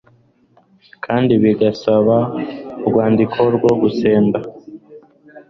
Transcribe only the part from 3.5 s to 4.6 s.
rwo gusenda